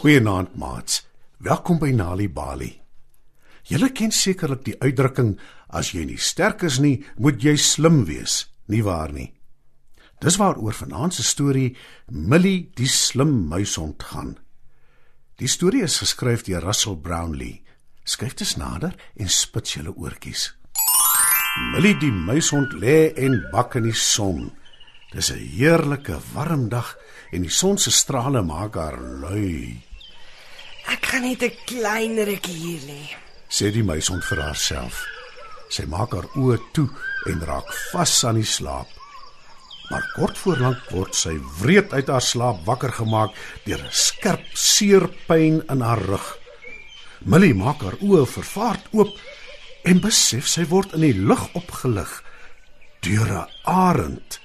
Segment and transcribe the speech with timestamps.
[0.00, 1.02] Goeienaand, maats.
[1.44, 2.70] Welkom by Nali Bali.
[3.68, 5.34] Julle ken sekerlik die uitdrukking
[5.76, 9.26] as jy nie sterk is nie, moet jy slim wees, nie waar nie?
[10.24, 11.74] Dis waaroor vanaand se storie
[12.08, 14.30] Millie die slim muishond gaan.
[15.36, 17.60] Die storie is geskryf deur Russell Brownlee.
[18.08, 20.46] Skryf dit nader en spits julle oortjies.
[21.74, 24.48] Millie die muishond lê en bak in die son.
[25.12, 26.96] Dis 'n heerlike warm dag
[27.32, 29.89] en die son se strale maak haar lui.
[30.90, 33.02] Ek kan net 'n klein rukkie hier lê.
[33.48, 35.06] Sê die muishond vir haarself.
[35.70, 36.88] Sy maak haar oë toe
[37.26, 38.88] en raak vas aan die slaap.
[39.90, 43.30] Maar kort voor lank word sy wreed uit haar slaap wakker gemaak
[43.64, 46.38] deur 'n skerp seerpyn in haar rug.
[47.20, 49.18] Millie maak haar oë vervaard oop
[49.84, 52.22] en besef sy word in die lug opgelig
[53.00, 54.40] deur 'n arend.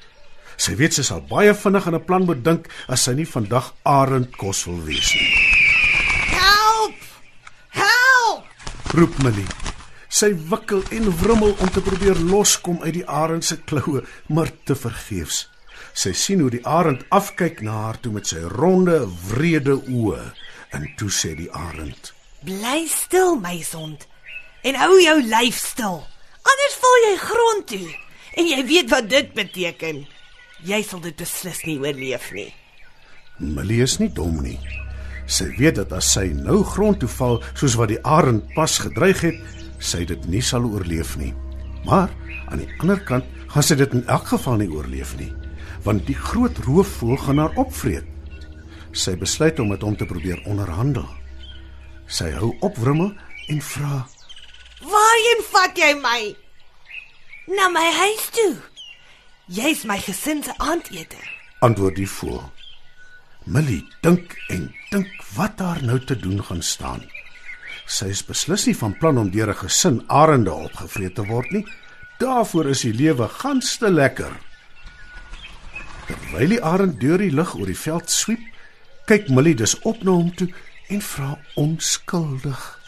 [0.58, 3.74] Sy weet sy sal baie vinnig aan 'n plan moet dink as sy nie vandag
[3.84, 5.34] arendkos wil wees nie.
[6.32, 6.96] Help!
[7.70, 8.44] Help!
[8.96, 9.50] Roep Millie.
[10.08, 14.78] Sy wikkel en wrimmel om te probeer loskom uit die arend se kloue, maar te
[14.80, 15.42] vergeefs.
[15.92, 19.02] Sy sien hoe die arend afkyk na haar toe met sy ronde,
[19.34, 20.22] wrede oë.
[20.78, 22.14] En toe sê die arend:
[22.48, 24.08] Bly stil, my sond.
[24.64, 26.00] En hou jou lyf stil.
[26.54, 27.92] Anders val jy grond toe.
[28.40, 30.06] En jy weet wat dit beteken.
[30.64, 32.52] Jy sal dit beslis nie oorleef nie.
[33.44, 34.60] Millie is nie dom nie.
[35.26, 39.24] Sy weet dat as sy nou grond toe val, soos wat die arend pas gedreig
[39.26, 39.40] het,
[39.80, 41.34] sy dit nie sal oorleef nie.
[41.86, 42.12] Maar
[42.52, 45.32] aan die ander kant gaan sy dit in elk geval nie oorleef nie,
[45.86, 48.06] want die groot roofvoël gaan haar opvreet.
[48.96, 51.08] Sy besluit om met hom te probeer onderhandel.
[52.08, 53.12] Sy hou op wrimmel
[53.52, 54.06] en vra:
[54.86, 56.20] Waarheen vat jy my?
[57.58, 58.54] Na my huis toe.
[59.46, 61.20] Jy's my gesin se aandete.
[61.66, 62.46] Antwoord die voël.
[63.46, 67.04] Millie dink en dink wat haar nou te doen gaan staan.
[67.86, 71.66] Sy is beslis nie van plan om deur 'n gesin arende opgevreet te word nie.
[72.18, 74.32] Daarvoor is die lewe gans te lekker.
[76.08, 78.42] Terwyl die arend deur die lug oor die veld swiep,
[79.06, 80.50] kyk Millie dus op na hom toe
[80.90, 82.80] en vra onskuldig: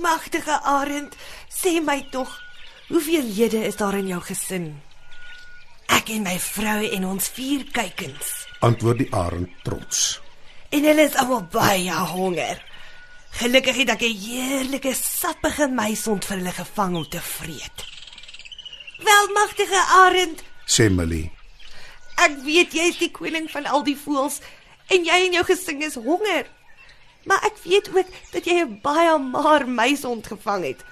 [0.00, 1.16] Magtige Arend,
[1.48, 2.40] sê my tog,
[2.88, 4.82] hoeveel lede is daar in jou gesin?
[5.86, 8.46] Ek en my vrou en ons vier kykens.
[8.60, 10.27] Antwoord die arend trots.
[10.68, 12.60] En hulle is almal baie honger.
[13.40, 17.78] Gelukkig het ek 'n heerlike sappige muisond vir hulle gevang om te vreet.
[18.98, 21.30] Welmagtige Arend, Sê Millie:
[22.16, 24.40] ek weet jy is die koning van al die voëls
[24.92, 26.46] en jy en jou gesin is honger.
[27.24, 30.84] Maar ek weet ook dat jy 'n baie maar muisond gevang het.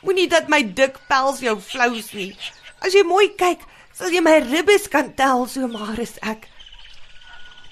[0.00, 2.36] Moenie dat my dik pels jou flous nie.
[2.80, 3.60] As jy mooi kyk,
[3.92, 6.48] sal jy my ribbes kan tel, so maar is ek.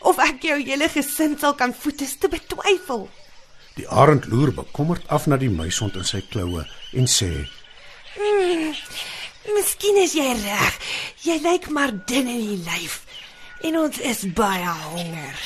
[0.01, 3.09] Of ek jou hele gesin sal kan voed is te betwyfel.
[3.77, 6.65] Die arend loer bekommerd af na die muisond in sy kloue
[6.97, 7.31] en sê:
[9.55, 10.79] Miskien is jy reg.
[11.27, 13.03] Jy lyk maar dun in die lyf
[13.67, 15.37] en ons is baie honger.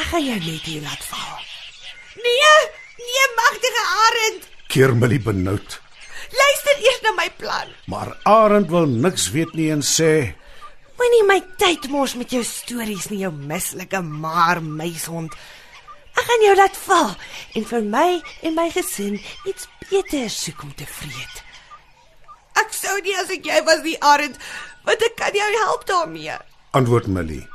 [0.00, 1.38] Ek gaan jou net hier laat val.
[2.16, 2.56] Nee,
[3.04, 4.48] nee magtige arend.
[4.68, 5.80] "Keer Millie benoud."
[6.30, 7.68] Luister eers na my plan.
[7.86, 10.34] Maar arend wil niks weet nie en sê:
[11.00, 15.32] Moenie my tyd mors met jou stories nie, jou mislike maar meishond.
[16.12, 17.14] Ek gaan jou laat val
[17.56, 18.08] en vir my
[18.44, 19.16] en my gesin
[19.48, 21.38] iets beter soek om te vreet.
[22.60, 24.36] Ek sou nie as ek jy was die arend,
[24.84, 26.36] want ek kan jou help daarmee.
[26.76, 27.46] Antwoord Millie.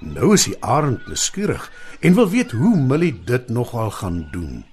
[0.00, 1.68] Nou is die arend nuuskierig
[2.00, 4.64] en wil weet hoe Millie dit nogal gaan doen.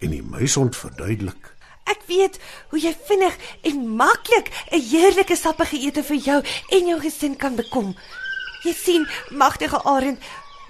[0.00, 1.49] En die muishond verduidelik:
[1.90, 2.38] Ek weet
[2.70, 6.40] hoe jy vinnig en maklik 'n heerlike sappige ete vir jou
[6.70, 7.96] en jou gesin kan bekom.
[8.62, 10.18] Jy sien, magtige arend,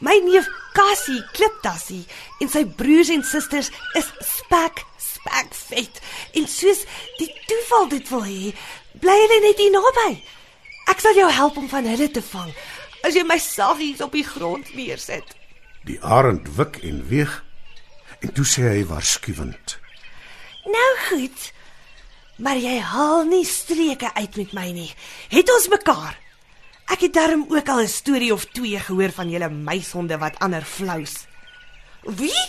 [0.00, 2.06] my neef Cassie Kliptassie
[2.40, 6.00] en sy broers en susters is spek spek vet.
[6.34, 6.84] En soos
[7.18, 8.52] die toeval dit wil hê,
[9.00, 10.22] bly hulle net hier naby.
[10.90, 12.52] Ek sal jou help om van hulle te vang
[13.06, 15.36] as jy my saggies op die grond neersit.
[15.88, 17.44] Die arend wik en weeg
[18.20, 19.78] en toe sê hy waarskuwend:
[20.64, 21.52] Nou goed.
[22.40, 24.90] Maar jy haal nie streke uit met my nie.
[25.28, 26.16] Het ons mekaar?
[26.90, 30.62] Ek het darm ook al 'n storie of twee gehoor van julle meishonde wat ander
[30.62, 31.26] flous.
[32.02, 32.42] Wie?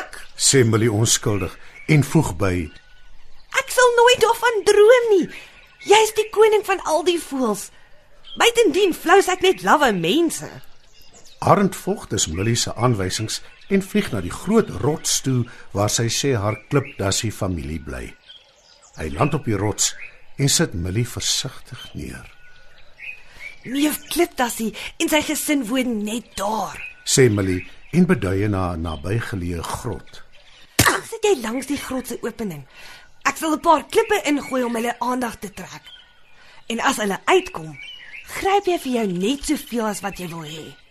[0.00, 0.26] Ek.
[0.36, 2.70] sê Millie onskuldig en voeg by:
[3.50, 5.28] Ek sal nooit daarvan droom nie.
[5.78, 7.70] Jy's die koning van al die voëls.
[8.36, 10.48] Buitendien flous ek net lawwe mense.
[11.38, 16.08] Arend volg dus Millie se aanwysings en vlieg na die groot rots toe waar sy
[16.12, 18.06] sê haar klipdassie familie bly.
[18.98, 19.94] Hy land op die rots
[20.38, 22.26] en sit Millie versigtig neer.
[23.64, 26.76] Neef Kliptassie en sy gesin woon net daar.
[27.04, 30.22] sê Millie en beduie na 'n nabygeleë grot.
[31.10, 32.64] Sit jy langs die grot se opening.
[33.24, 35.84] Ek sal 'n paar klippe ingooi om hulle aandag te trek.
[36.66, 37.78] En as hulle uitkom,
[38.26, 40.83] gryp jy vir jou net soveel as wat jy wil hê.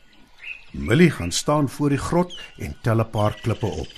[0.73, 3.91] Millie gaan staan voor die grot en tel 'n paar klippe op.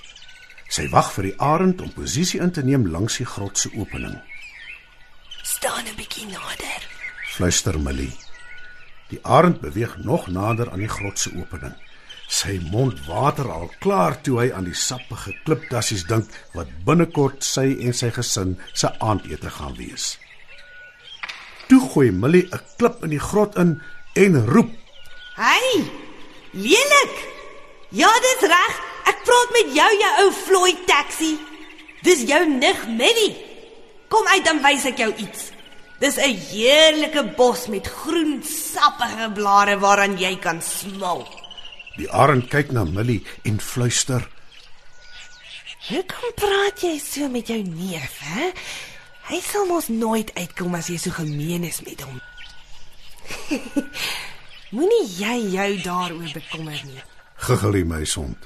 [0.68, 4.22] Sy wag vir die arend om posisie in te neem langs die grot se opening.
[5.42, 6.82] Staan 'n bietjie nader.
[7.26, 8.14] Fluister Millie.
[9.08, 11.76] Die arend beweeg nog nader aan die grot se opening.
[12.28, 17.78] Sy mond water al klaar toe hy aan die sappige klipdassies dink wat binnekort sy
[17.80, 20.18] en sy gesin se aandete gaan wees.
[21.68, 23.82] Toe gooi Millie 'n klip in die grot in
[24.14, 24.72] en roep:
[25.36, 26.05] Hey!
[26.56, 27.16] Lelik.
[27.92, 28.78] Ja, dis reg.
[29.12, 31.34] Ek praat met jou, jou ou Floyd taxi.
[32.08, 33.36] Dis jou nig Millie.
[34.08, 35.52] Kom uit dan wys ek jou iets.
[36.00, 41.28] Dis 'n heerlike bos met groen sappige blare waaraan jy kan smal.
[41.98, 44.28] Die arend kyk na Millie en fluister:
[45.90, 48.52] Hoekom praat jy so met jou neef, hè?
[49.28, 52.22] Hy sal mos nooit uitkom as jy so gemeen is met hom.
[54.76, 57.02] Moenie jy jou daaroor bekommer nie.
[57.48, 58.38] "Giggel die meisond."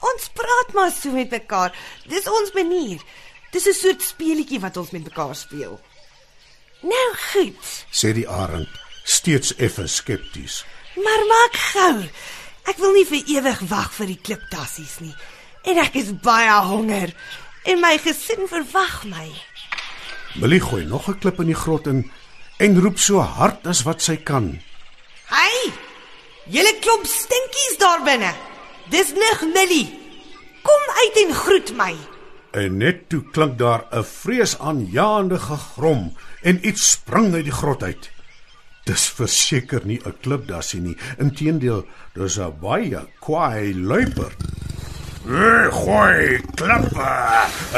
[0.00, 1.74] Ons praat maar so met mekaar.
[2.06, 3.00] Dis ons manier.
[3.50, 5.80] Dis 'n soort speletjie wat ons met mekaar speel.
[6.82, 8.68] Nou goed, sê die arend,
[9.04, 10.64] steeds effe skepties.
[10.94, 12.08] maar maak gou.
[12.64, 15.14] Ek wil nie vir ewig wag vir die kliptassies nie.
[15.64, 17.12] En ek is baie honger
[17.64, 19.28] en my gesin verwag my.
[20.34, 22.10] Millie gooi nog 'n klip in die grot in
[22.58, 24.60] en roep so hard as wat sy kan.
[25.30, 25.70] Hey!
[26.50, 28.30] Julle klomp stinkies daar binne.
[28.90, 29.86] Dis nig Millie.
[30.66, 31.92] Kom uit en groet my.
[32.58, 38.10] En net toe klink daar 'n vreesaanjaende gegrom en iets spring uit die grot uit.
[38.84, 44.32] Dis verseker nie 'n klipdassie nie, inteendeel, dis 'n baie kwaai luiper.
[45.28, 47.12] Ek gooi klippe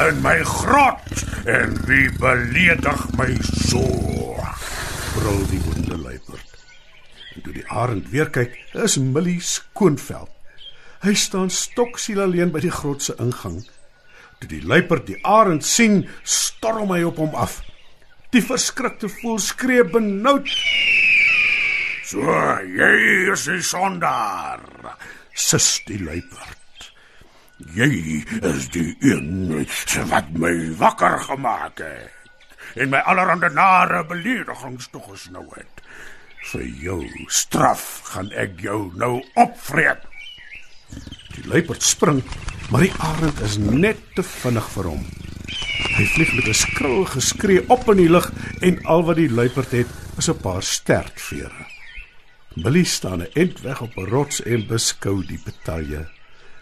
[0.08, 3.36] in my grot en wie beledig my
[3.68, 4.12] so?
[5.14, 5.81] brul die wonde luiperd.
[5.81, 5.81] En
[7.44, 10.30] toe die arend weer kyk, is Millie skoonveld.
[11.02, 13.58] Hy staan stoksiel alleen by die grot se ingang.
[14.40, 17.60] Toe die luiperd die arend sien, storm hy op hom af.
[18.32, 20.48] Die verskrikte voël skree benoud,
[22.12, 22.20] So,
[22.68, 22.92] jy
[23.32, 24.60] is die sondaar.
[25.32, 26.88] sis die luiperd.
[27.72, 29.64] Jy is die een
[30.10, 32.10] wat my wakker gemaak het
[32.76, 35.82] en my allerhande nare beledigings toegesnou het.
[36.50, 40.02] Vir jou straf gaan ek jou nou opvreet.
[41.36, 42.22] Die luiperd spring,
[42.70, 45.04] maar die arend is net te vinnig vir hom.
[45.92, 49.70] Hy vlieg met 'n skril geskree op in die lug en al wat die luiperd
[49.70, 51.66] het, is 'n paar stertvere.
[52.54, 56.08] Millie staan 'n end weg op 'n rots en beskou die betalje.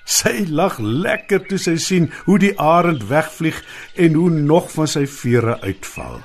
[0.05, 5.07] Sy lag lekker toe sy sien hoe die arend wegvlieg en hoe nog van sy
[5.07, 6.23] vere uitval.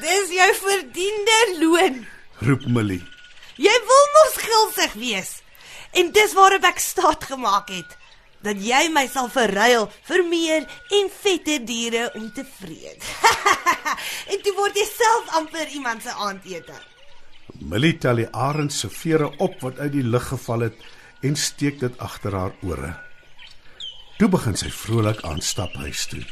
[0.00, 2.06] Dis jou verdiende loon.
[2.38, 3.02] Roep Millie.
[3.58, 5.30] Jy wil mos gulsig wees.
[5.98, 7.96] En dis waarop ek staat gemaak het
[8.46, 13.02] dat jy my sal verruil vir meer en vetter diere om te vreet.
[14.30, 16.76] en toe word jy self amper iemand se aandete.
[17.58, 20.86] Millie tel die arend se vere op wat uit die lug geval het
[21.26, 22.92] en steek dit agter haar ore.
[24.22, 26.22] Toe begin sy vrolik aanstap huis toe.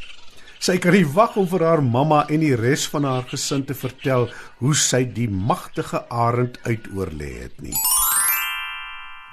[0.58, 3.75] Sy kan nie wag om vir haar mamma en die res van haar gesin te
[3.76, 4.30] vertel
[4.62, 7.76] hoe sy die magtige arend uitoorlê het nie.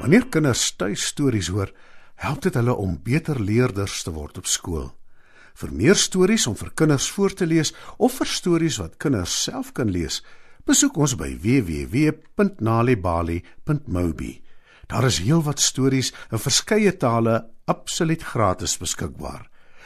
[0.01, 1.71] Wanneer kinders tuis stories hoor,
[2.19, 4.91] help dit hulle om beter leerders te word op skool.
[5.53, 9.71] Vir meer stories om vir kinders voor te lees of vir stories wat kinders self
[9.77, 10.23] kan lees,
[10.65, 14.41] besoek ons by www.nalibali.mobi.
[14.89, 19.52] Daar is heelwat stories in verskeie tale absoluut gratis beskikbaar.